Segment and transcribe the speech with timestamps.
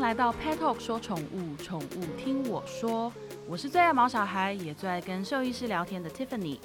[0.00, 3.12] 来到 Pet Talk 说宠物，宠物听我说。
[3.48, 6.60] 我是最爱毛小孩，也最爱跟兽医师聊天的 Tiffany。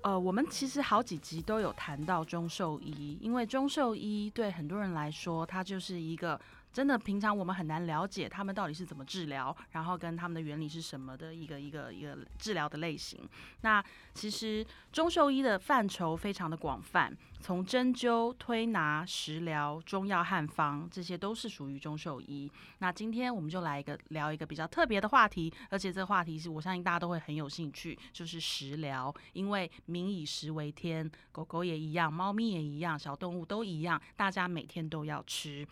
[0.00, 6.40] 呃，我们其实好几集都有谈到中兽医，因为中兽医对很多人来说，它就是一个。
[6.72, 13.28] 真的，平常我们很难了解他们到底是怎么治疗，然后跟他们的原理是什么的一个一个一个治疗的类型。
[13.62, 22.50] 那其实中兽医的范畴非常的广泛，从针灸、推拿、食疗、中药、汉方，这些都是属于中兽医。
[22.78, 29.12] 那今天我们就来一个聊一个比较特别的话题，而且这个话题是我相信大家都会很有兴趣，就是食疗。
[29.32, 35.66] 因为民以食为天，狗狗也一样，猫咪也一样，小动物都一样，大家每天都要吃。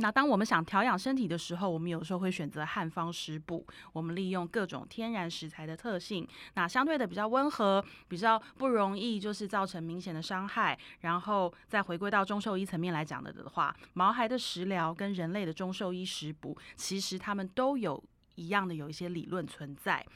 [0.00, 3.66] 那当我们想调养身体的时候，我们有时候会选择汉方食补。
[3.92, 10.78] 我们利用各种天然食材的特性，那相对的比较温和，比较不容易就是造成明显的伤害。
[11.00, 18.02] 然后再回归到中兽医层面来讲的的话，毛孩的食疗跟人类的中兽医食补，其实他们都有
[18.36, 20.06] 一样的有一些理论存在。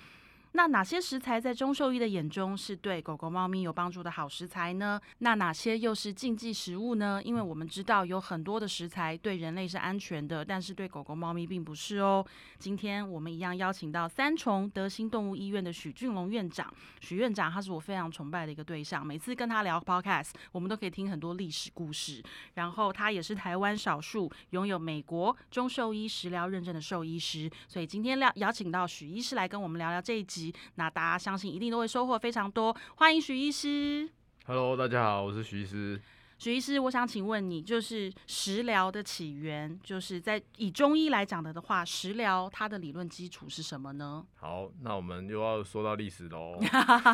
[0.54, 5.00] 那哪些食材在中兽医的眼中是对狗狗、猫咪有帮助的好食材呢？
[5.18, 7.22] 那哪些又是禁忌食物呢？
[7.24, 12.24] 因为我们知道有很多的食材对人类是安全的，但是对狗狗、猫咪并不是哦。
[12.58, 16.70] 今天我们一样邀请到三重德心动物医院的许俊龙院长。
[17.00, 22.22] 许院长他是我非常崇拜的一个对象，每次跟他聊 podcast，我们都可以听很多历史故事。
[22.54, 30.41] 然后他也是台湾少数拥有美国中兽医食疗认证的兽医师，所以今天邀邀请到许医师来跟我们聊聊这一集。
[30.76, 32.74] 那大家相信一定都会收获非常多。
[32.94, 34.08] 欢迎许医师。
[34.46, 36.00] Hello，大家好，我是许医师。
[36.38, 44.26] 许医师，我想请问你，就是食疗的起源，就是在以中医来讲的的话，食疗它的理论基础是什么呢？
[44.34, 46.58] 好，那我们又要说到历史喽。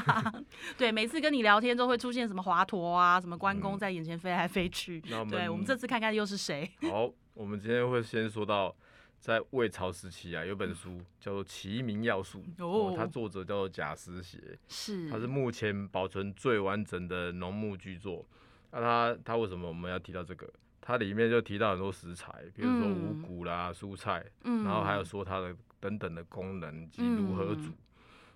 [0.78, 4.98] 对，每次跟你聊天都会出现什么华佗啊，什么关公在眼前飞来飞去。
[5.28, 6.70] 对，我们这次看看又是谁？
[6.90, 8.74] 好，我们今天会先说到。
[9.20, 18.24] 在魏朝时期啊，有本书叫做《齐民要术》，哦，它作者叫做贾思勰，是，它是目前保存最完整的农牧巨作。
[18.70, 20.48] 那它它为什么我们要提到这个？
[20.80, 27.72] 它里面就提到很多食材，比如说五谷啦、蔬菜，嗯，然后还有说它的等等的功能及如何煮。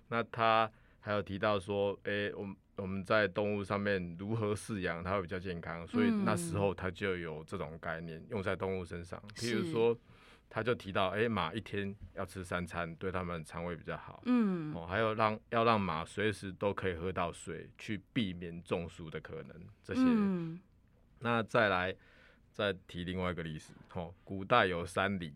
[0.09, 0.69] 那它
[0.99, 9.97] 还有提到说，哎，我们我们在动物上面如何饲养它会比较健康，所以那时候它就有这种概念用在动物身上，譬如说。
[10.55, 14.21] 他就提到，哎，马一天要吃三餐，对他们肠胃比较好。
[14.27, 19.65] 嗯，哦，还有让要让马随时都可以喝到水，去避免中暑的可能。
[19.83, 20.01] 这些，
[21.21, 21.95] 那再来
[22.51, 25.33] 再提另外一个历史，哦，古代有三礼，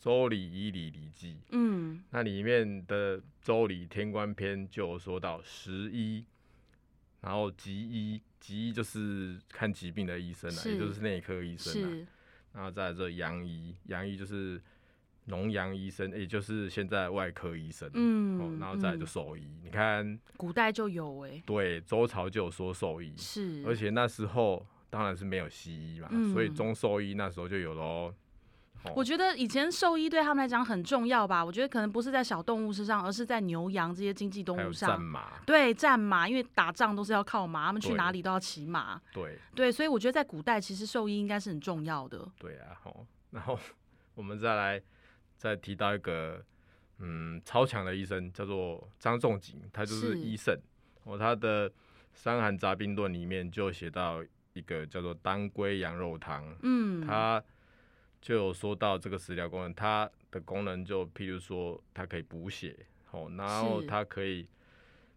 [0.00, 1.36] 周礼、仪礼、礼记。
[1.50, 6.24] 嗯，那里面的周礼天官篇就有说到十一，
[7.20, 12.06] 然后疾医，疾医就是看疾病的医生啊，也就是内科医生啊。
[12.54, 14.58] 然后再这杨医，杨医就是
[15.24, 17.90] 农杨医生，也就是现在外科医生。
[17.94, 28.14] 嗯，然后再就兽医，你看古代就有哎，对，周朝就有说兽医，是，而且那时候当然是没有西医嘛，所以中兽医那时候就有喽。
[28.94, 31.42] 我觉得以前兽医对他们来讲很重要吧。
[31.42, 34.90] 我觉得可能不是在小动物身上，而是在牛羊这些经济动物上。
[34.90, 35.40] 战马。
[35.46, 39.00] 对，战马，因为打仗都是要靠马，他们去哪里都要骑马。
[39.12, 39.38] 对。
[39.54, 42.28] 对，所以我觉得在古代，其实兽医应该是很重要的。
[42.38, 43.58] 对啊，好，然后
[44.14, 44.82] 我们再来
[45.36, 46.44] 再提到一个
[46.98, 50.54] 嗯超强的医生，叫做张仲景，他就是医圣。
[51.04, 51.70] 哦，他的
[52.12, 54.22] 《伤寒杂病论》里面就写到
[54.52, 56.54] 一个叫做当归羊肉汤。
[56.62, 57.06] 嗯。
[57.06, 57.42] 他。
[58.24, 62.74] 就有说到这个食疗功能，它的功能就譬如说，它可以补血，
[63.10, 64.48] 哦，然后它可以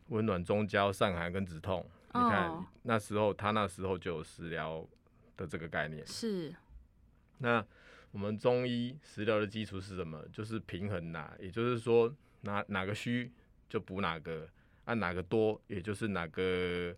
[0.09, 1.89] 温暖中焦、散寒跟止痛。
[2.13, 4.85] 你看那时候，他那时候就有食疗
[5.37, 6.05] 的这个概念。
[6.05, 6.53] 是。
[7.37, 7.65] 那
[8.11, 10.21] 我们中医食疗的基础是什么？
[10.33, 13.31] 就是平衡呐，也就是说，哪哪个虚
[13.69, 14.45] 就补哪个，
[14.83, 16.93] 按哪个多，也就是哪个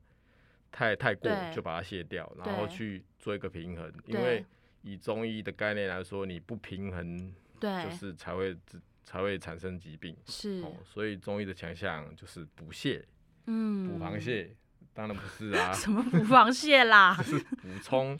[0.71, 4.43] 太太过就把它卸掉，然后去做一个平衡，因为。
[4.81, 8.55] 以中医的概念来说，你不平衡，对，就是才会
[9.03, 10.15] 才会产生疾病。
[10.25, 13.03] 是，所以中医的强项就是补泻，
[13.45, 14.55] 嗯，补螃蟹，
[14.93, 18.17] 当然不是啊， 什么补螃蟹啦， 是补充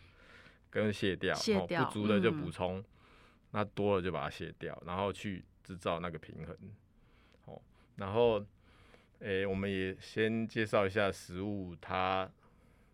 [0.70, 2.84] 跟卸掉，卸掉不足的就补充，
[3.52, 6.56] 那多了就把它卸掉，然后去制造那个平衡。
[7.46, 7.62] 哦，
[7.96, 8.46] 然后，
[9.20, 12.30] 诶，我们也先介绍一下食物，它。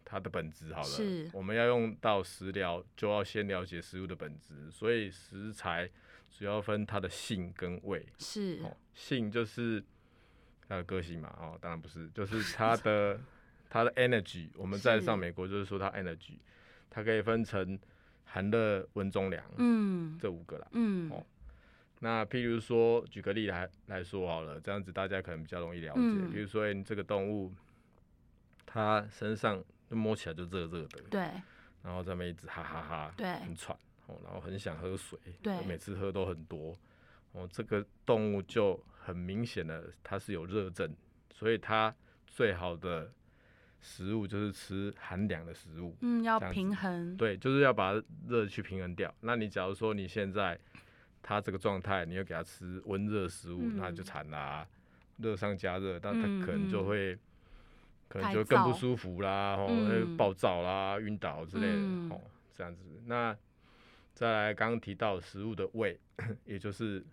[0.06, 4.70] 它的本质好了，我们要用到食疗，就要先了解食物的本质。
[4.72, 5.90] 所以食材
[6.30, 8.06] 主要分它的性跟味。
[8.20, 8.62] 是，
[8.94, 9.84] 性就是
[10.68, 13.20] 它的个性嘛，哦，当然不是，就 是它的
[13.70, 14.50] 它的 energy。
[14.56, 16.38] 我们在上美国就是说它 energy，
[16.90, 17.78] 它可以分成
[18.26, 21.26] 寒热温中凉，嗯，这五个啦，嗯，哦，
[22.00, 26.28] 那譬如说举个例来来说好了，这样子大家可能比较容易了解。
[26.32, 27.52] 比如说你这个动物，
[28.66, 29.64] 它身上
[29.96, 31.22] 摸起来就热热的，对，
[31.82, 33.78] 然后在那一直哈哈哈，对，很喘，
[34.08, 36.78] 哦，然后很想喝水，对，每次喝都很多，
[37.32, 40.94] 哦，这个动物就很明显的它是有热症，
[41.34, 41.96] 所以它
[42.28, 43.12] 最好的。
[43.88, 47.94] 食物就是吃寒凉的食物，嗯，要平衡，对，就是要把
[48.28, 49.14] 热去平衡掉。
[49.20, 50.60] 那你假如说你现在
[51.22, 54.68] 它这个状态，你又给它吃温热食物，那就惨啦，
[55.18, 57.16] 热上加热，但它可能就会，
[58.08, 62.22] 可能就更不舒服啦，哦，会暴躁啦、晕倒之类的，哦，
[62.54, 62.82] 这样子。
[63.06, 63.36] 那
[64.14, 66.00] 再来刚刚提到食物的味，
[66.46, 67.06] 也就是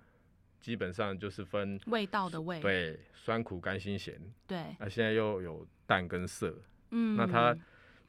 [0.61, 4.77] 基本上就是分味道的味，对，酸苦甘辛咸，对。
[4.79, 5.67] 那现在又有。
[5.85, 6.57] 淡跟涩，
[6.91, 7.55] 嗯，那它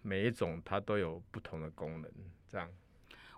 [0.04, 2.10] 每一种它都有不同的功能，
[2.50, 2.70] 这样。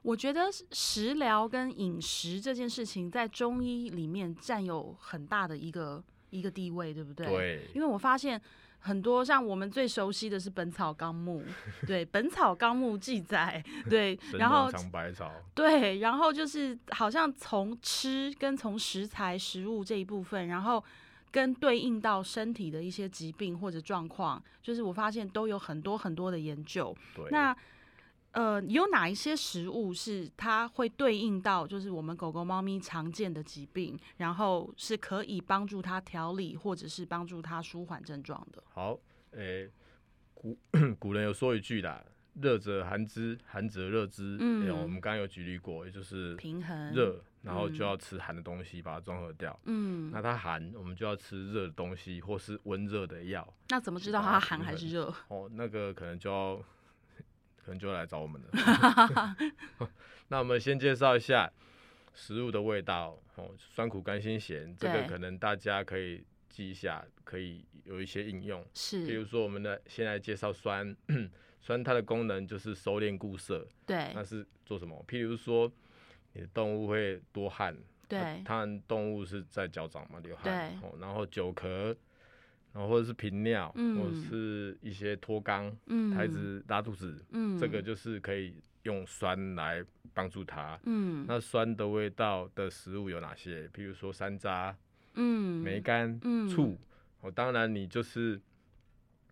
[0.03, 0.41] 我觉得
[0.71, 7.25] 食疗跟饮食这件事情在中医里面占有很大的一个一个地位，对不对？
[7.25, 7.67] 对。
[7.73, 8.39] 因为我发现
[8.85, 11.43] 很多像我们最熟悉的是《本草纲目》，
[11.87, 20.83] 对，《本草纲目》记载， 对，然后长百草， 对，然后就是好像从吃跟从食材食物这一部分，然后。
[21.31, 26.95] 跟对应到身体的一些疾病或者状况，就是我发现都有很多很多的研究。
[27.29, 27.53] 那
[28.35, 38.61] 呃，有哪一些食物是它会对应到，就是我们狗狗、猫咪常见的疾病，然后是可以帮助它调理或者是帮助它舒缓症状的？
[38.67, 38.99] 好，
[39.31, 39.71] 诶，
[40.33, 40.57] 古
[40.99, 42.03] 古人有说一句啦。
[42.41, 44.35] 热则寒之，寒则热之。
[44.41, 49.57] 嗯，我们刚刚有举例过，也就是平衡热，然后就要吃寒的东西把它中和掉。
[49.63, 53.47] 嗯，那它寒，我们就要吃热的东西或是温热的药。
[53.69, 55.13] 那怎么知道它寒还是热？
[55.29, 56.61] 哦，那个可能就要，
[57.65, 59.35] 可能就要来找我们了。
[60.29, 61.51] 那我们先介绍一下
[62.13, 63.17] 食物的味道。
[63.35, 68.65] 哦，酸苦甘辛咸，这个可能大家可以记一下，可以有一些应用。
[68.73, 70.95] 是，比如说我们的先来介绍酸。
[71.65, 75.03] 酸它的功能就是收敛固涩，对，那是做什么？
[75.07, 75.71] 譬如说，
[76.33, 77.75] 你的动物会多汗，
[78.07, 81.95] 对，它动物是在脚掌嘛流汗，哦，然后久咳，
[82.75, 89.81] 然后或者是频尿，或者是一些脱肛，嗯，孩子拉肚子，嗯，这个就是可以用酸来
[90.13, 93.65] 帮助他，嗯，那酸的味道的食物有哪些？
[93.69, 94.75] 譬如说山楂，
[95.13, 96.77] 嗯，梅干，嗯，醋，
[97.21, 98.39] 哦，当然你就是。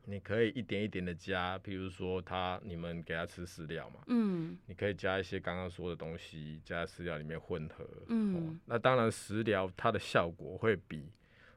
[0.05, 11.05] 你可以一点一点的加，比如说他你们给他吃饲料嘛，嗯，你可以加一些刚刚说的东西，加在饲料里面混合，嗯，那当然食疗它的效果会比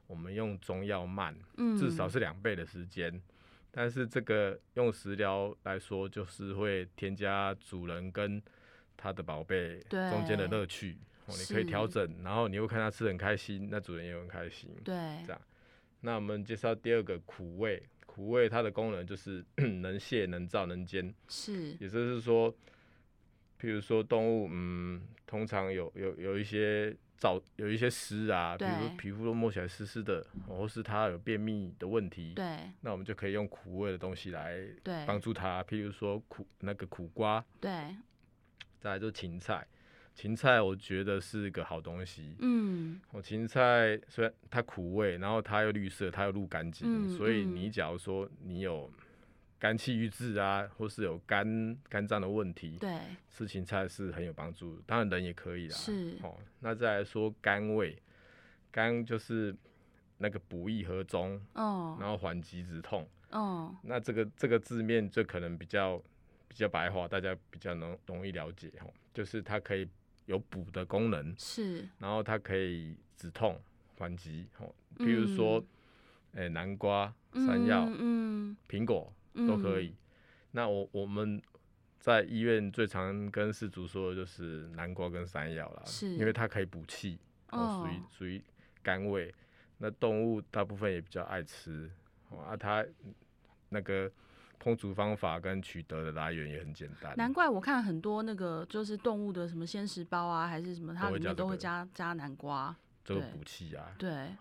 [0.07, 3.21] 我们用中药慢，嗯，至少是两倍的时间，
[3.69, 8.41] 但是这个用食疗来说，就是会添加主人跟
[8.95, 14.93] 他的宝贝中间的乐趣，哦，你可以调整，然后你又看他吃很开心，那主人也很开心，对，
[15.25, 15.41] 这样，
[16.01, 17.83] 那我们介绍第二个苦味。
[18.05, 22.51] 苦味它的功能就是 能泻、能燥、能煎，是，也就是说，
[23.61, 34.59] 譬如说动物，嗯，通常有有有一些燥，有一些湿啊，比如皮肤都摸起来湿湿的，或是他有便秘的问题，对，那我们就可以用苦味的东西来
[35.05, 37.95] 帮助他，譬如说苦那个苦瓜，对，
[38.79, 39.65] 再来就芹菜。
[40.13, 48.91] 芹菜我觉得是个好东西，嗯，我芹菜虽然它苦味，然后它又绿色，它又入肝经，所以你假如说你有
[49.59, 52.99] 肝气郁滞啊，或是有肝肝脏的问题，对，
[53.29, 57.97] 吃芹菜是很有帮助，当然人也可以啦，是，哦，那再来说肝胃，
[58.71, 59.55] 肝就是
[60.17, 65.97] 那个补益和中，哦，然后缓急止痛，哦，那这个这个字面就可能比较
[66.47, 69.87] 比较白话，大家比较能容易了解，哈，就是它可以。
[70.27, 73.57] 有补的功能是，然后它可以止痛
[73.97, 75.63] 缓急，哦，比如说，
[76.33, 79.09] 诶，南瓜、山药、嗯，苹果
[79.45, 79.93] 都可以。
[80.51, 81.41] 那我我们
[81.99, 87.19] 在医院最常跟事主说的就是南瓜跟山药啦，是，因为它可以补气，
[87.51, 88.43] 哦，属于属于
[88.81, 89.33] 甘味。
[89.77, 91.91] 那动物大部分也比较爱吃，
[92.29, 92.85] 哦啊，它
[93.69, 94.11] 那个。
[94.59, 102.75] 烹煮方法跟取得的来源也很简单，难怪我看很多那个就是动物的什么鲜食包啊，还是什么，它里面都会加加南瓜，
[103.05, 103.93] 这个补气啊。
[103.99, 104.35] 对，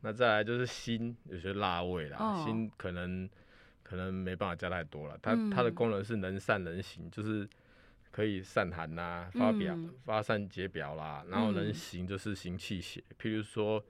[0.00, 3.28] 那再来就是心，有些辣味啦，心可能
[3.88, 5.18] 可能没办法加太多了。
[5.22, 7.48] 它它的功能是能散能行，就是
[8.10, 13.82] 可以散寒呐，发表发散解表啦，然后能行就是行气血，譬如说，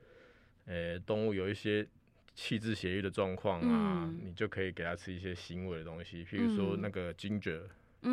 [0.66, 1.88] 呃，动物有一些。
[2.40, 7.62] 气滞血瘀的状况啊，你就可以给它吃一些腥味的东西，譬如说那个 ginger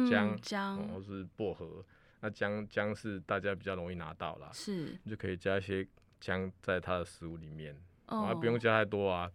[0.09, 1.85] 姜姜或是薄荷。
[2.21, 5.87] 那姜姜是大家比较容易拿到啦，是你就可以加一些
[6.19, 9.31] 姜在它的食物里面，啊，不用加太多啊，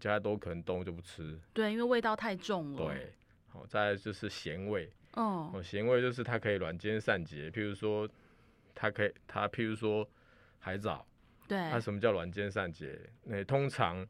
[0.00, 1.38] 加太多可能动物就不吃。
[1.52, 2.86] 对，因为味道太重了。
[2.86, 3.12] 对，
[3.48, 4.90] 好，再就是咸味。
[5.14, 8.08] 哦，咸味就是它可以软坚散结，譬如说，
[8.74, 10.08] 它可以它譬如说
[10.58, 11.06] 海藻。
[11.46, 11.58] 对。
[11.70, 12.98] 它什么叫软坚散结？
[13.24, 14.06] 那通常。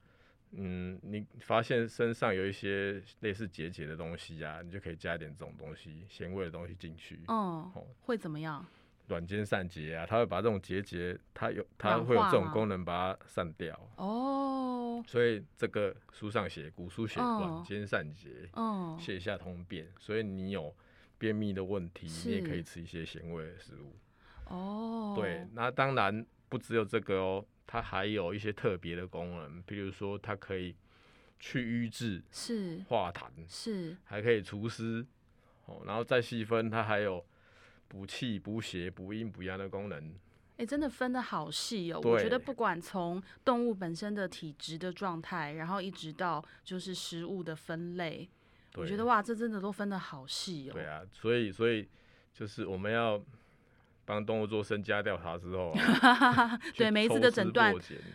[0.56, 7.18] 嗯，你发现身上有一些类似结节的东西啊，你就可以加一点这种东西，咸味的东西进去。
[7.26, 7.72] 哦，
[8.02, 8.64] 会怎么样？
[9.08, 13.78] 软坚散结啊，它会把这种结节，它有它会有这种功能，把它散掉。
[13.96, 15.02] 哦。
[15.06, 19.86] 所以这个书上写，古书写软坚散结，哦，泻下通便。
[19.98, 20.74] 所以你有
[21.18, 23.96] 便秘的问题，你也可以吃一些咸味的食物。
[24.46, 25.14] 哦。
[25.16, 27.44] 对，那当然不只有这个哦。
[27.66, 30.76] 它还有一些特别的功能，比如说它可以
[31.40, 35.04] 去瘀滞、是化痰、是，还可以除湿，
[35.64, 37.24] 哦，然后再细分，它还有
[37.94, 40.12] 补气、补血、补阴、补阳的功能。
[40.56, 42.00] 哎，真的分的好细哦！
[42.02, 48.28] 我觉得不管从动物本身的体质的状态，然后一直到就是食物的分类，
[48.74, 50.72] 我觉得哇，这真的都分的好细哦。
[50.72, 51.88] 对啊，所以所以
[52.32, 53.22] 就是我们要。
[54.04, 55.74] 帮动物做身家调查之后，
[56.76, 57.74] 对每一次的诊断，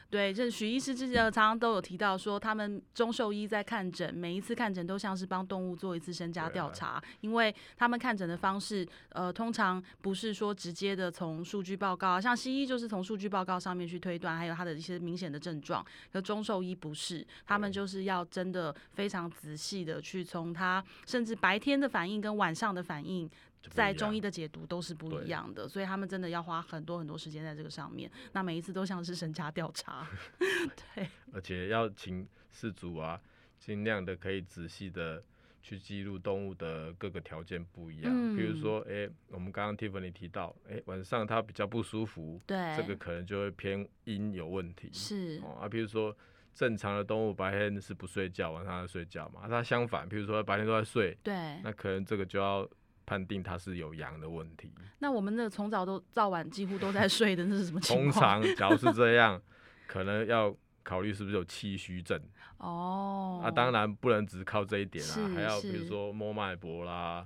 [0.09, 23.29] 对，就是许医师之前常常都有提到说，他们中兽医在看诊，每一次看诊都像是帮动物做一次身家调查，因为他们看诊的方式，呃，通常不是说直接的从数据报告，像西医就是从数据报告上面去推断，还有他的一些明显的症状，可中兽医不是，他们就是要真的非常仔细的去从他甚至白天的反应跟晚上的反应。
[23.69, 28.09] 在中医的解读都是不一样的，所以他们真的要花很多很多时间在这个上面。
[28.31, 30.07] 那每一次都像是身家调查，
[30.95, 31.07] 对。
[31.33, 33.19] 而且要请事主啊，
[33.59, 35.21] 尽量的可以仔细的
[35.61, 38.35] 去记录动物的各个条件不一样。
[38.35, 44.89] 比如说，哎，我们刚刚 Tiffany 提到，哎，晚上它比较不舒服，对，这个可能就会偏阴有问题。
[44.93, 46.15] 是哦啊，比如说
[46.55, 49.47] 正常的动物白天是不睡觉，晚上在睡觉嘛。
[49.49, 52.67] 它相反，比如说白天都在睡，对，那可能这个就要。
[53.09, 54.71] 判定它是有阳的问题。
[54.99, 58.39] 那我们那从早都到晚几乎都在睡的，那是什么情况？
[58.39, 59.41] 通常，假如是这样，
[59.87, 62.21] 可能要考虑是不是有气虚症。
[62.59, 63.41] 哦。
[63.43, 67.25] 那当然不能只靠这一点啦，还要比如说摸脉搏啦，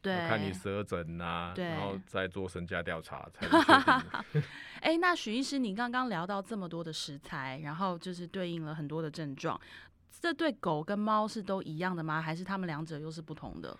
[0.00, 4.42] 对，看你舌诊呐，然后再做身家调查才定。
[4.82, 9.60] 哎，那许医师，你刚刚聊到这么多的食材，然后就是对应了很多的症状，
[10.20, 12.22] 这对狗跟猫是都一样的吗？
[12.22, 13.76] 还是它们两者又是不同的？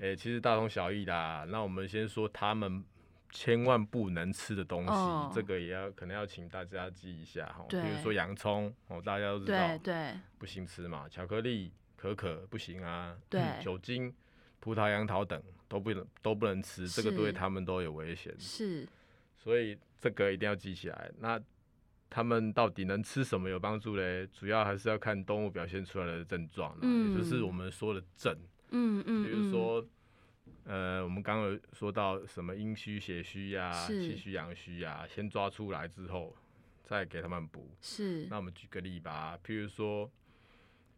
[0.00, 1.46] 诶，其实大同小异啦。
[1.48, 2.82] 那我们先说他们
[3.30, 7.66] 千万不能吃的东西，这个也要可能要请大家记一下哈。
[7.68, 11.06] 比如说洋葱哦，大家都知道，对，不行吃嘛。
[11.08, 13.14] 巧克力、可可不行啊。
[13.28, 14.12] 对，酒精、
[14.58, 18.34] 葡萄、杨桃等都不能都不能吃，这个对他们都有危险。
[18.38, 18.88] 是，
[19.36, 21.10] 所以这个一定要记起来。
[21.18, 21.38] 那
[22.08, 24.26] 他们到底能吃什么有帮助嘞？
[24.32, 28.34] 主要还是要看动物表现出来的症状，也就是我们说的症。
[28.70, 29.84] 嗯嗯，比如说，
[30.64, 36.34] 呃，我们刚刚有说到什么阴虚、血虚呀、气虚、阳虚呀，先抓出来之后，
[36.84, 37.70] 再给他们补。
[37.80, 38.26] 是。
[38.30, 40.10] 那我们举个例吧，譬如说，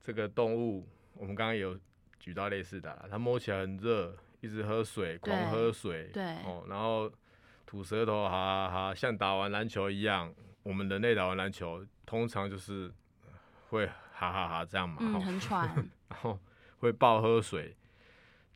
[0.02, 1.78] 这个动物，我们刚刚有
[2.18, 7.10] 举到类似的，它摸起来很热，一直喝水，狂喝水，对，哦，然后
[7.64, 10.34] 吐舌头，哈哈，像打完篮球一样。
[10.62, 12.92] 我们人类打完篮球，通常就是
[13.68, 15.66] 会哈哈哈这样嘛，嗯，很喘，
[16.08, 16.38] 然后。
[16.82, 17.76] 会暴喝水，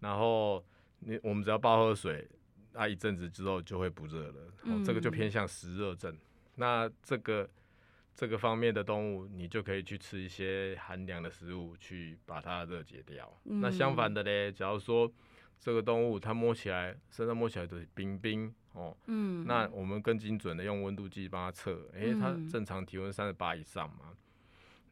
[0.00, 0.62] 然后
[0.98, 2.28] 你我们只要暴喝水，
[2.72, 4.52] 那一阵子之后就会不热了。
[4.64, 6.12] 哦，这个就偏向湿热症。
[6.56, 7.48] 那这个
[8.16, 13.32] 这个方面的动物，你就可以去吃一些寒凉的食物，去把它热解掉。
[13.44, 15.08] 那相反的嘞，假如说
[15.60, 24.16] 这个动物它摸起来身上摸起来都是冰冰哦，嗯，那我们更精准的用温度计帮它测，哎，它正常体温三十八以上嘛。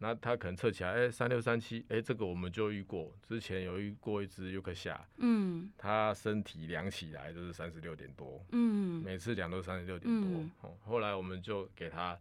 [0.04, 12.18] 那它可能测起来，哎，三六三七，哎，这个我们就遇过，之前有遇过一只尤克夏，嗯，它身体量起来就是三十六点多，嗯，每次量都三十六点多，哦，后来我们就给它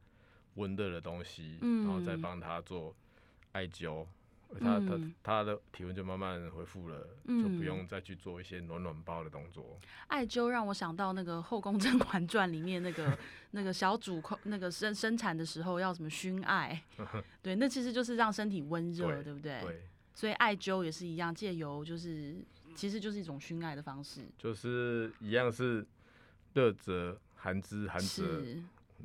[0.54, 2.96] 温热的东西，然后再帮它做
[3.52, 4.08] 艾灸。
[4.60, 9.80] 他他他的体温就慢慢恢复了，就不用再去做一些暖暖包的动作。
[10.08, 13.18] 艾灸让我想到那个《后宫甄嬛传》里面那个
[13.52, 16.84] 那个小主那个生生产的时候要什么熏艾，
[17.42, 19.62] 对，那其实就是让身体温热，对不对？
[19.62, 19.82] 对。
[20.14, 22.36] 所以艾灸也是一样，借由就是
[22.76, 25.86] 其实就是一种熏艾的方式，就是一样是
[26.54, 28.42] 热则寒之，寒则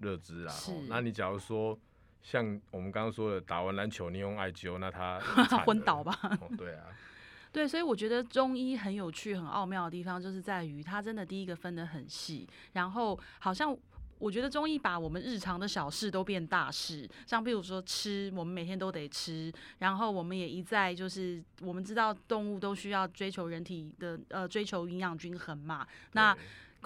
[0.00, 0.55] 热之啊。
[0.88, 1.78] 那你假如说。
[2.23, 5.19] 像我们刚刚说的，打完篮球你用艾灸，那他
[5.65, 6.19] 昏倒吧？
[6.57, 6.87] 对啊，
[7.53, 13.77] 对，所以我觉得中医很有趣、很奥妙的地方，就是在于它真的第一个分得很细，然后好像。
[14.21, 25.87] 我觉得中医把我们日常的小事都变大事，像比如说吃，我们每天都得吃，然后我们也一再就是我们知道动物都需要追求人体的呃追求营养均衡嘛。
[26.15, 26.37] 那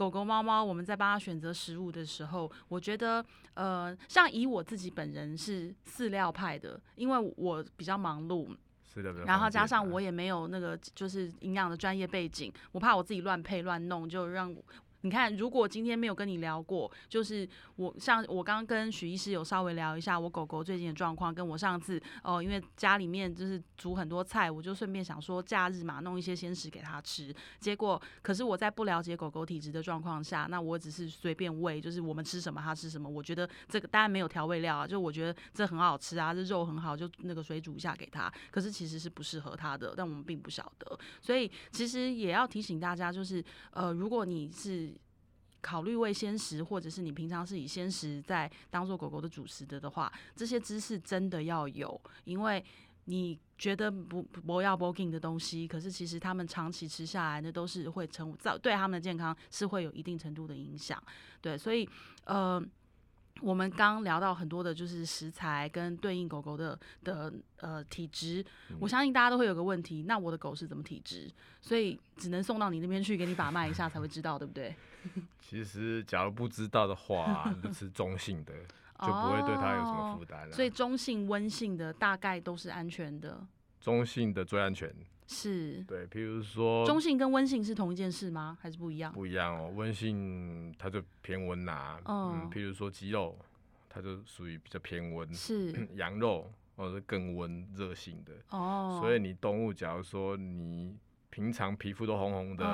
[0.02, 8.48] 狗狗、猫猫，我们在帮它选择食物的时候，我觉得呃，像以我自己本人是饲料派的，因为我比较忙碌，
[9.24, 14.52] 然后加上我也没有那个就是营养的专业背景，我怕我自己乱配乱弄，就让。
[15.02, 27.34] 你看，如果今天没有跟你聊过，就是我像我刚刚跟许医师有稍微聊一下我狗狗最近的状况，跟我上次哦，因为家里面就是煮很多菜，我就顺便想说假日嘛，弄一些鲜食给它吃。
[27.58, 33.08] 结果，可是我在不了解狗狗体质的状况下，那我只是随便喂，就是我们吃什么它吃什么。
[33.08, 38.32] 我觉得这个当然没有调味料啊，就我觉得这很好吃啊，这肉很好，就那个水煮一下给它。
[38.50, 40.98] 可是其实是不适合它的，但我们并不晓得。
[41.20, 44.91] 所以其实也要提醒大家，就是呃，如果你是
[45.62, 52.62] 考虑喂鲜食，或者是你平常是以鲜食在当做狗狗的主食的的话，这些知识真的要有，因为
[53.06, 61.02] 你觉得不不要 b o g i n g 的东西，可是其实他们长期吃下来，那都是会成造对他们的健康是会有一定程度的影响。
[61.40, 61.88] 对，所以
[62.24, 62.62] 呃。
[63.42, 68.44] 我们刚聊到很多的，就是食材跟对应狗狗的的呃体质，
[68.78, 71.30] 我相信大家都会有个问题，那我的狗是怎么体质？
[71.60, 74.74] 所以只能送到你那边去给你把脉一下才会知道，对不对？
[75.40, 78.52] 其实假如不知道的话，就吃中性的，
[79.00, 80.52] 就不会对它有什么负担了。
[80.54, 83.44] 所以中性温性的大概都是安全的。
[83.80, 84.94] 中性的最安全。
[85.32, 88.58] 是对，譬如说中性跟温性是同一件事吗？
[88.60, 89.12] 还是不一样？
[89.12, 91.98] 不一样哦，温性它就偏温呐。
[92.04, 93.36] 嗯，譬如说鸡肉，
[93.88, 95.32] 它就属于比较偏温。
[95.34, 98.32] 是 羊肉，或者是更温热性的。
[98.50, 98.98] 哦。
[99.00, 100.96] 所以你动物，假如说你
[101.30, 102.64] 平常皮肤都红红的，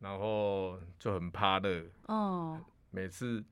[0.00, 1.84] 然后就很怕热。
[2.06, 2.60] 哦。
[2.90, 3.42] 每次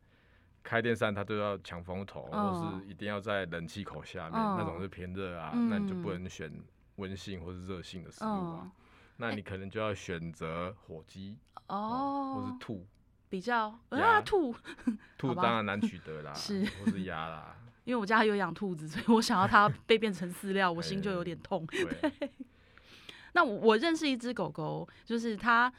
[0.62, 6.50] 开电扇，它都要抢风头，或是一定要在冷气口下面，那种是偏热啊，那你就不能选。
[6.96, 8.70] 温性或是热性的食物啊，
[9.16, 12.86] 那你可能就要选择火鸡哦，或是兔，
[13.28, 14.54] 比较啊兔，
[15.18, 21.66] 兔当然难取得啦， 是或是鸭啦，因为我家有养兔子，所以我想要它 被变成饲料，我心就有点痛。
[21.66, 22.30] 对，
[23.32, 25.72] 那我认识一只狗狗，就是它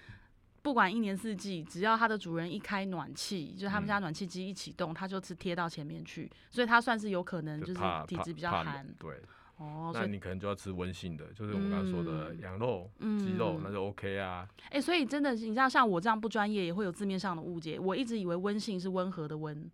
[0.61, 9.21] 不管一年四季，只要它的主人一开暖气，就他们家暖气机一启动，它就是贴到前面去，所以它算是有可能就是体质比较寒，对。
[9.57, 14.45] 哦，那你可能就要吃温性的，就是我们刚刚说的羊肉、鸡肉，那就 OK 啊。
[14.69, 17.79] 哎，所以真的，你知道像我这样不专业，也会有字面上的误解。
[17.79, 19.71] 我一直以为温性是温和的温，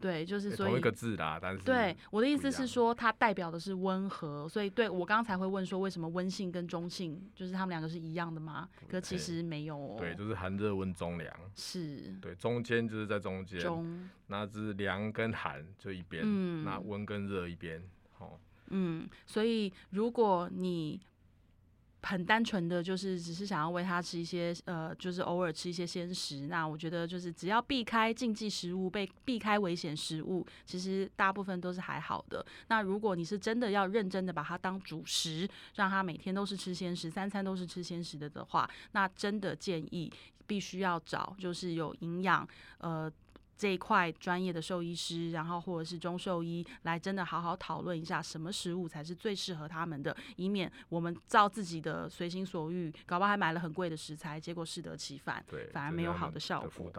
[0.00, 1.38] 对，就是所以同一个字啦。
[1.38, 8.66] 但是对我的意思是说，它代表的是温和，所以对我刚才会问说，为什么温性跟中性，就是他们两个是一样的吗？
[8.88, 9.96] 可其实没有。
[9.98, 11.30] 对，就是寒热温中凉。
[11.54, 12.16] 是。
[12.22, 13.60] 对，中间就是在中间。
[13.60, 14.08] 中。
[14.28, 17.82] 那是凉跟寒就一边，嗯，那温跟热一边，
[18.16, 18.38] 哦。
[18.70, 21.00] 嗯，所以如果你
[22.02, 32.44] 很单纯的就是只是想要喂它吃一些呃，就是偶尔吃一些鲜食，那我觉得就是只要避开禁忌食物，被避开危险食物，其实大部分都是还好的。
[32.68, 40.10] 那如果你是真的要认真的把它当主食，让它每天都是吃鲜食，三餐都是吃鲜食的的话，那真的建议
[40.46, 43.12] 必须要找就是有营养呃。
[43.60, 56.90] 这一块专业的兽医师，然后或者是中兽医来真的好好讨论一下，什么食物才是最适合他们的，以免我们照自己的随心所欲，搞不好还买了很贵的食材，结果适得其反，对，反而没有好的效果。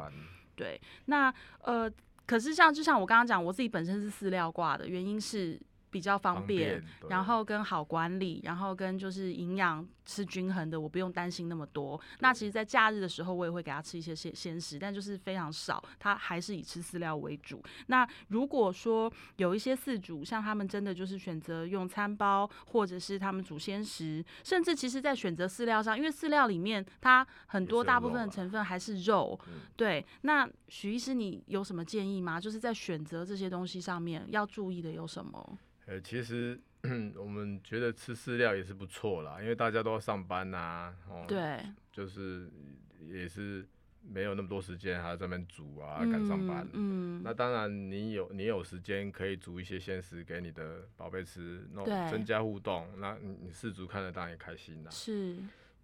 [0.55, 1.91] 对，那呃，
[2.27, 5.59] 可是像就像我刚刚讲，我自己本身是饲料挂的，原因是。
[5.91, 11.99] 比较方便，然后跟好管理，然后跟就是营养是均衡的，我不用担心那么多。
[12.19, 17.61] 那其实，在假日的时候，我也会给他吃一些鲜鲜食，但就是非常少，他还是以吃饲料为主。
[17.87, 29.37] 那如果说有一些饲主，像他们真的就是选择用餐包，或者是他们煮鲜食，甚至其实在选择饲料上，因为饲料里面它很多大部分的成分还是肉。
[29.75, 32.39] 对，那许医师，你有什么建议吗？
[32.39, 35.57] 就是在选择这些东西上面要注意的有什么？
[35.91, 36.57] 呃，其实
[37.19, 41.59] 我们觉得吃饲料也是不错啦，因为大家都要上班呐，哦，对，
[41.91, 42.49] 就是
[43.09, 43.67] 也是
[44.01, 46.65] 没有那么多时间还要在那边煮啊，赶上班。
[46.71, 54.89] 嗯，那当然你有你有时间可以煮一些鲜食给你的宝贝吃，那增加互动，那你你饲主看了当然也开心啦。
[54.91, 55.35] 是，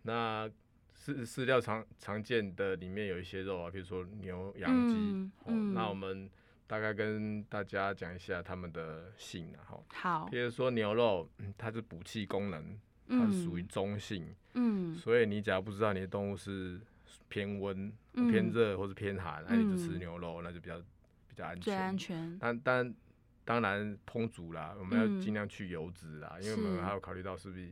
[0.04, 0.50] 那
[0.96, 6.30] 饲饲料常常见的里面有一些肉啊，比如说牛、羊、鸡，哦，那我们。
[6.68, 11.28] 大概跟大家讲一下它们的性，然后好，比如说牛肉，
[11.58, 12.78] 它是补气功能
[13.08, 16.80] 它是属于中性，嗯，所以你只要不知道你的动物是
[17.30, 20.78] 偏温、偏热或是偏寒，那你就吃牛肉，那就比较
[21.28, 21.62] 比较安全。
[21.62, 22.38] 最安全。
[22.40, 22.96] 但但
[23.46, 27.72] 当然烹煮啦，我们要尽量去油脂啦，因为我们还要考虑到是不是。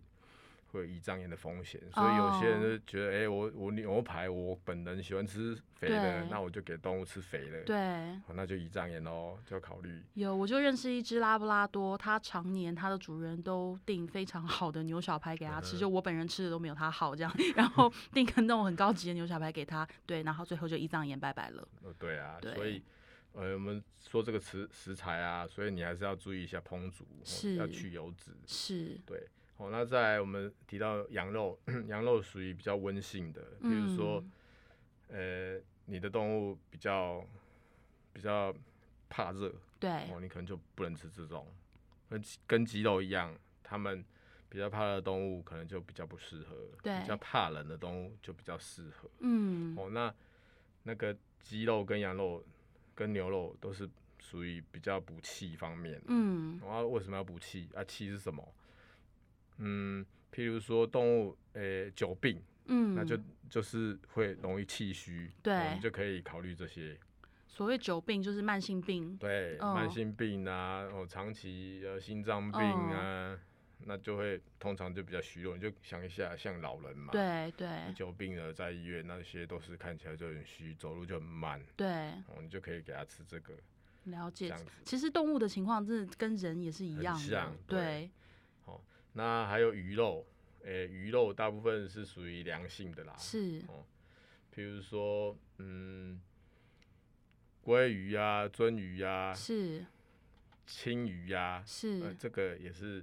[0.76, 7.76] 会有胰脏炎的风险，所以有些人就觉得，哎，我我牛排我本人喜欢吃肥的，那我就给动物吃肥的，对，
[8.34, 10.04] 那就胰脏炎哦，就要考虑。
[10.14, 21.68] 有，我就认识一只拉布拉多，它常年它的主人都订非常好的牛小排给它吃，就我本人吃的都没有它好这样， 然后 订个那种很高级的牛小排给它，对，然后最后就胰脏炎拜拜了。
[21.84, 22.82] 呃，对啊，所以
[23.34, 29.28] 呃，我们说这个食食材啊，所以你还是要注意一下烹煮，是，要去油脂，是对。
[29.58, 34.24] 哦，那在我们提到羊肉， 羊肉属于比较温性的，比如说，
[35.08, 37.26] 呃，你的动物比较
[38.12, 38.54] 比较
[39.10, 41.48] 怕热，对，哦，你可能就不能吃这种，
[42.10, 44.04] 跟跟鸡肉一样，它们
[44.50, 50.14] 比较怕热的动物可能就比较不适合，对，比较怕冷的动物就比较适合，嗯，哦，那
[50.84, 52.44] 那个鸡肉跟羊肉
[52.94, 53.90] 跟牛肉都是
[54.20, 57.70] 属于比较补气方面，嗯，然后为什么要补气？
[57.74, 57.82] 啊？
[57.86, 58.46] 气是什么？
[59.58, 63.18] 嗯，譬如说动物，诶，久病，嗯，那就
[63.50, 66.98] 就是会容易气虚，对，我们就可以考虑这些。
[67.48, 73.40] 所谓久病就是慢性病，对，慢性病啊，哦，长期呃心脏病啊，
[73.86, 75.56] 那就会通常就比较虚弱。
[75.56, 81.88] 你就想一下，像老人嘛，对对，久病了在医院，那些都是看起来就很虚，走路就很慢，对，
[82.28, 83.54] 哦，你就可以给他吃这个。
[84.04, 88.12] 了解，其实动物的情况真的跟人也是一样的，对。
[89.18, 90.26] 那还有鱼肉，
[90.66, 93.62] 诶，鱼肉大部分是属于良性的啦，是。
[93.70, 93.86] 哦，
[94.52, 96.20] 比如说，嗯，
[97.64, 99.86] 鲑鱼啊，鳟鱼啊，是，
[100.66, 103.02] 青鱼呀，是，这个也是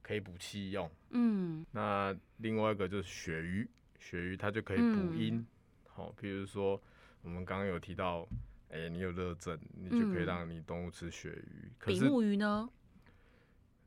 [0.00, 3.68] 可以补气用，嗯，那另外一个就是鳕鱼，
[3.98, 5.46] 鳕鱼它就可以补阴，
[5.88, 6.80] 好，比如说
[7.20, 8.26] 我们刚刚有提到，
[8.70, 12.70] 哎，你有热症，你就可以让你动物吃鳕鱼，比目鱼呢？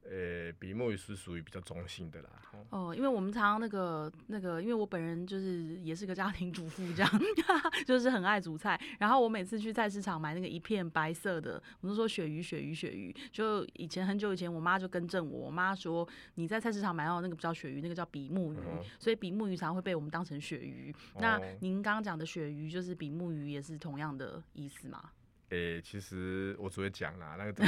[0.04, 2.30] 呃，比目鱼是属于比较中性的啦。
[2.70, 7.12] 哦，因为我们常常那个那个，因为我本人就是也是个家庭主妇，这样
[7.88, 8.80] 就是很爱煮菜。
[9.00, 13.16] 然后我每次去菜市场买那个一片白色的，我们都说鳕鱼，鳕鱼，鳕鱼。
[13.32, 18.58] 就以前很久以前，我妈就更正我，我妈说你在菜市场买到那个不叫鳕鱼，那个叫比目鱼。
[19.00, 20.94] 所以比目鱼常会被我们当成鳕鱼。
[21.20, 25.12] 那您刚刚讲的鳕鱼，就是比目鱼，也是同样的意思吗？
[25.54, 27.54] 诶，其实我只会讲啦，那个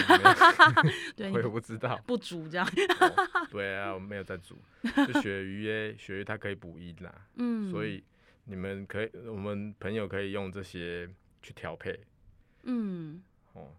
[1.15, 2.67] 对，我也不知道，不煮这样。
[3.51, 4.57] 对啊，我 没有在煮。
[4.83, 8.03] 就鳕鱼诶，鳕鱼它可以补阴啦，嗯，所以
[8.45, 11.07] 你们可以，我们朋友可以用这些
[11.41, 11.99] 去调配，
[12.63, 13.21] 嗯，
[13.53, 13.75] 哦，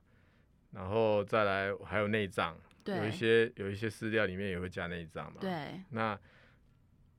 [0.70, 5.80] 然后再来还有内脏，有一些有一些饲料里面也会加内脏嘛，对。
[5.90, 6.18] 那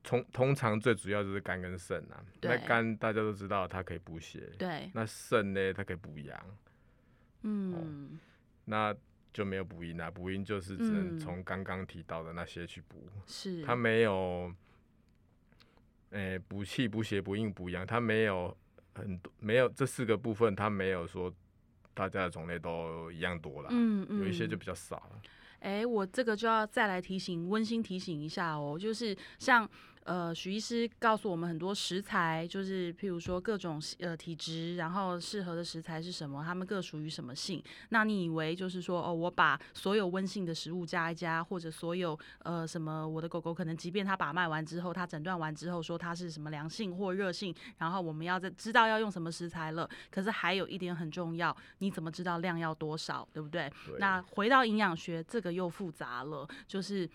[0.04, 6.58] 通通常最主要就是肝跟肾啊，那肝大家都知道它可以补血，对，那肾呢，它可以补阳。
[7.44, 8.20] 嗯，
[8.66, 8.96] 那
[9.34, 14.54] 就没有补音啦，补音就是只能从刚刚提到的那些去补，是它没有，
[16.12, 18.56] 诶，补气、补血、补阴、补阳，它没有
[18.94, 21.34] 很多，没有这四个部分，它没有说
[21.94, 25.22] 大家的种类都一样多了，嗯嗯，有一些就比较少了。
[25.60, 29.70] 哎，我这个就要再来提醒，温馨提醒一下哦，就是像。
[30.08, 37.62] 呃，许医师告诉我们很多食材，就是譬如说各种呃体质，然后适合的食材是什么，它们各属于什么性。
[37.90, 49.90] 那你以为就是说，哦，我把所有温性的食物加一加，或者所有呃什么，我的狗狗可能即便它把脉完之后，它诊断完之后说它是什么凉性或热性，然后我们要在知道要用什么食材了。
[50.10, 53.70] 可是还有一点很重要，你怎么知道量要多少，对不对？
[54.00, 57.10] 那回到营养学，这个又复杂了，就是。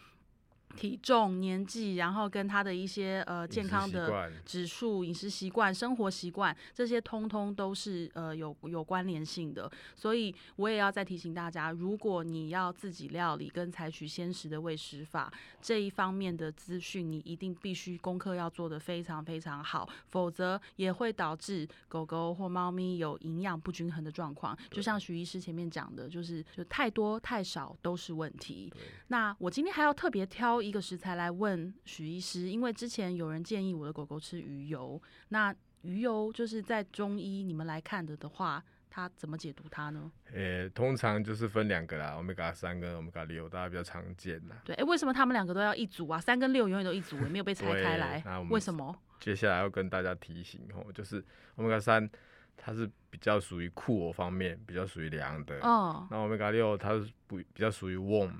[0.76, 9.70] 体重、年纪，然后跟他的一些呃健康的指数、饮食习惯、生活习惯，这些通通都是呃有有关联性的。
[9.94, 15.30] 所以我也要再提醒大家，如果你要自己料理跟采取鲜食的喂食法
[15.61, 24.56] 这一方面的资讯，你一定必须功课要做得非常非常好，否则也会导致狗狗或猫咪有营养不均衡的状况。
[24.70, 28.72] 就像徐医师前面讲的，就是就太多太少都是问题。
[29.08, 30.62] 那我今天还要特别挑。
[30.62, 40.11] 一个食材来问许医师，因为之前有人建议我的狗狗吃鱼油，那鱼油就是在中医你们来看的的话，它怎么解读它呢？
[40.33, 44.55] 呃，通常就是分两个啦，欧米伽三跟欧米伽六，大家比较常见的。
[44.64, 46.20] 对，哎，为什么他们两个都要一组啊？
[46.20, 48.96] 三跟六永远都一组，也没有被拆开来，为什么？
[49.18, 51.25] 接下来要跟大家提醒哦，就是
[51.57, 52.09] 欧米伽三，
[52.57, 55.59] 它是比较属于酷我方面，比较属于凉的。
[55.61, 56.07] 哦。
[56.11, 58.33] 那欧米伽六，它是不比较属于 warm。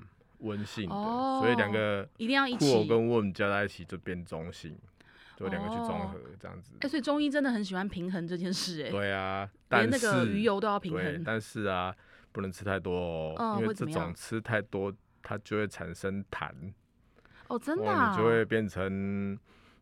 [0.43, 2.71] 温性的，所以两个一定要一起。
[2.71, 4.77] 酷跟 warm 加在一起就变中性，
[5.35, 6.73] 就两个去综合这样子。
[6.79, 8.89] 哎，所以中医真的很喜欢平衡这件事，哎。
[8.91, 11.23] 对啊，连那个鱼油都要平衡。
[11.23, 11.95] 但是啊，
[12.31, 16.51] 不能吃太多哦，因为这种吃太多，它就会产生痰。
[17.47, 17.83] 哦，真的。
[17.83, 19.37] 你就会变成，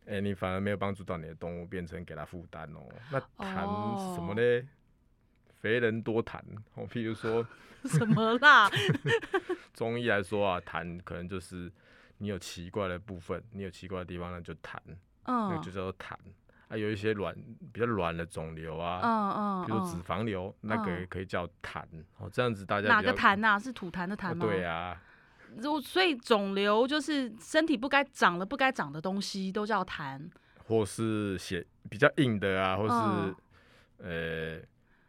[0.05, 2.87] 哎，你反而没有帮助到你的动物，变成给它负担哦。
[3.11, 4.67] 那痰什么呢？
[5.61, 6.39] 肥人多痰，
[6.75, 7.45] 哦，譬如说。
[7.85, 8.69] 什么啦？
[9.73, 11.71] 中医来说啊，痰可能就是
[12.19, 14.77] 你有奇怪的部分，你有奇怪的地方，那就痰，
[15.23, 16.13] 嗯，那就叫做痰。
[16.67, 17.35] 啊，有一些软
[17.73, 21.83] 比较软的肿瘤啊，嗯嗯，比如脂肪瘤，那个可以叫痰。
[22.19, 23.57] 哦，这样子大家哪个痰呐？
[23.57, 24.45] 是吐痰的痰吗？
[24.45, 25.01] 对啊。
[25.57, 30.21] 如所以肿瘤就是身体不该长的、不该长的东西都叫痰，
[30.67, 33.35] 或是血比较硬的啊，或是
[34.07, 34.61] 呃。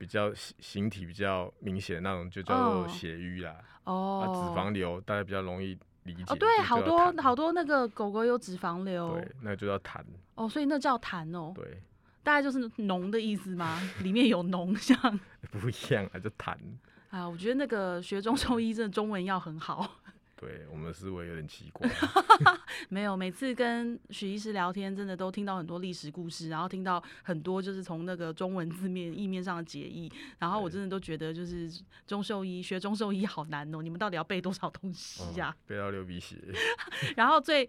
[0.03, 3.55] 比较形形体比较明显的那种，就叫做血瘀啦。
[3.85, 6.25] 哦，脂肪瘤大家比较容易理解。
[6.27, 9.15] 哦，对，好多好多那个狗狗有脂肪瘤。
[9.15, 10.01] 对，那就叫痰。
[10.35, 11.53] 哦，所以那叫痰哦。
[11.55, 11.81] 对，
[12.25, 13.79] 大概就是脓的意思吗？
[14.01, 15.21] 里面有脓，像
[15.53, 16.57] 不一样啊，就痰。
[17.11, 19.89] 啊，我觉得那个学中兽医，真的中文要很好。
[20.43, 21.89] 对我们的思维有点奇怪，
[22.91, 31.71] 没有每次跟许医师聊天，真的都听到很多历史故事，然后听到很多就是从那个中文字面意面上的解译，然后我真的都觉得就是
[32.09, 35.55] 中兽医学中兽医好难哦，你们到底要背多少东西呀？
[35.65, 36.37] 背到流鼻血。
[37.15, 37.69] 然后最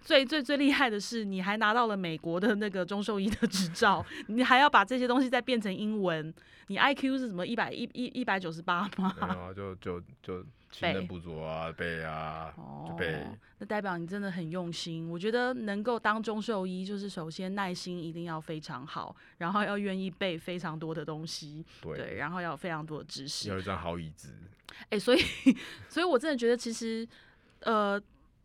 [0.00, 6.32] 最最最厉害的是，你还拿到了美国的那个中兽医的执照，你还要把这些东西再变成英文，
[6.68, 9.14] 你 I Q 是什么一百一一一百九十八吗？
[9.20, 10.42] 没有，就就就。
[10.80, 12.52] 技能不足啊，背啊，
[12.86, 13.24] 就背。
[13.58, 15.08] 那代表你真的很用心。
[15.10, 24.34] 我觉得能够当中兽医，就是首先耐心一定要非常好，然后要愿意背非常多的东西，对，然后要有非常多的知识，要一张好椅子。
[24.90, 25.20] 哎，所以，
[25.88, 27.06] 所以我真的觉得其实，
[27.60, 28.00] 呃。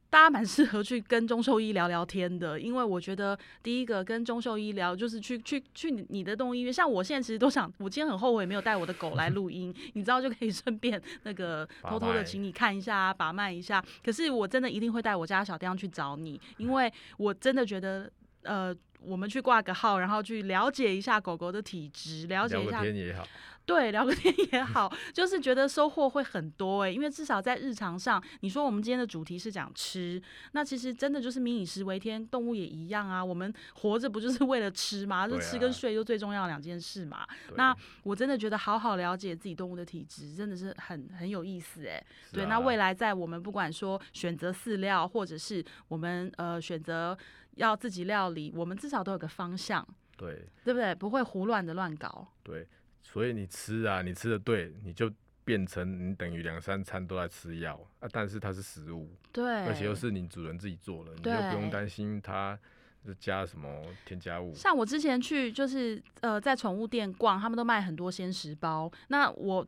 [0.10, 13.84] 大家蛮适合去跟钟兽医聊聊天的，因为我觉得第一个跟钟兽医聊就是去去去你的动物医院，像我现在其实都想，我今天很后悔没有带我的狗来录音，你知道就可以顺便那个偷偷的请你看一下啊，把脉一下。
[14.04, 22.82] 可是我真的一定会带我家小丁去找你，因为我真的觉得呃，我们去挂个号，然后去了解一下狗狗的体质，了解一下。
[22.82, 23.24] 天也好。
[23.70, 30.20] 对，聊个天也好，就是觉得收获会很多哎，因为至少在日常上，你说我们今天的主题是讲吃，
[30.54, 33.24] 那其实真的就是民以食为天，动物也一样啊。
[33.24, 35.28] 我们活着不就是为了吃吗？
[35.28, 37.28] 就吃跟睡就最重要两件事嘛。
[37.56, 42.04] 那我真的觉得好好了解自己动物的体质，真的是很很有意思哎。
[42.34, 47.16] 对，那未来在我们不管说选择饲料，或者是我们呃选择
[47.58, 49.88] 要自己料理，我们至少都有个方向。
[50.18, 50.96] 对，对不对？
[50.96, 52.28] 不会胡乱的乱搞。
[52.42, 52.68] 对。
[53.12, 55.12] 所以你吃啊，你吃的对，你就
[55.44, 58.08] 变成你等于两三餐都在吃药啊。
[58.12, 62.58] 但是它是食物，对，而且又是你主人自己做的，你就不用担心它
[63.06, 64.54] 是加什么添加物。
[64.54, 69.66] 像我之前去就是呃在宠物店逛，他们都卖很多鲜食包，那我。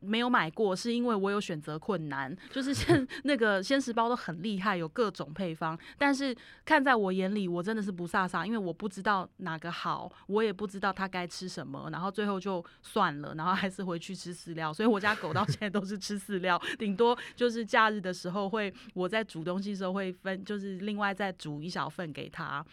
[0.00, 2.34] 没有买过，是因为我有选择困难。
[2.50, 14.72] 就是 现那个鲜食包都很厉害，有各种配方，但是看在我眼里，我真的是不飒飒，因为我不知道哪个好，我也不知道它该吃什么，然后最后就算了，然后还是回去吃饲料。
[14.72, 22.64] 所以我家狗到 现在都是吃饲料，顶多就是假日的时候会我在煮东西的时候会分，就是另外再煮一小份给它。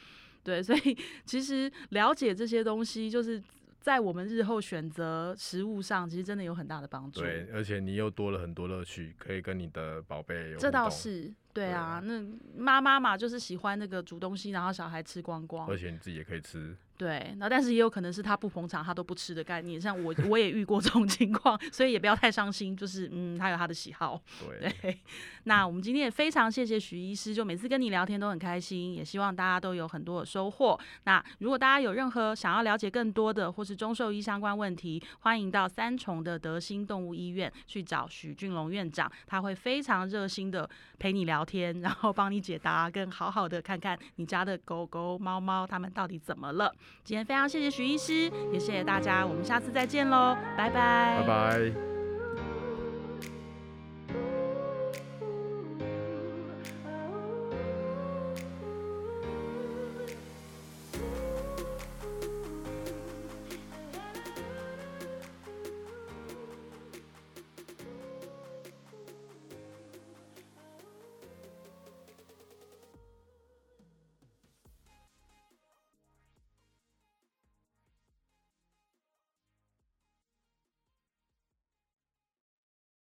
[0.44, 3.42] 对，所以其实了解这些东西就是。
[3.80, 7.22] 在我们日后选择食物上，其实真的有很大的帮助。
[7.22, 10.58] 对，而且你又多了很多乐趣，可以跟你的宝贝有。
[10.58, 11.34] 这倒是。
[11.52, 12.24] 对啊，那
[12.56, 15.68] 妈妈嘛，就是喜欢那个煮东西，然后小孩吃光光。
[15.68, 16.78] 而且你自己也可以吃。
[17.00, 19.82] 对，那但是也有可能是他不捧场，他都不吃的概念。
[19.82, 22.78] 像我，我也遇过这种 情况，所以也不要太伤心。
[22.78, 24.22] 就是嗯，他有他的喜好。
[24.48, 25.00] 对。
[25.46, 30.80] 那我们今天也非常谢谢徐医师，就每次跟你聊天都很开心，也希望大家都有很多的收获。
[31.06, 41.40] 那如果大家有任何想要了解更多的，或是中兽医相关问题，欢迎到三重的德心动物医院去找许俊龙院长，他会非常热心的陪你聊。
[41.50, 46.76] 天，然后帮你解答，跟好好的看看你家的狗狗、猫猫，它们到底怎么了。
[47.04, 51.99] 今天非常谢谢徐医师，也谢谢大家，我们下次再见喽，拜拜，拜拜。